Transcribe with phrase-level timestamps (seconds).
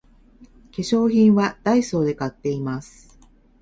[0.71, 3.19] 化粧品はダイソーで買っています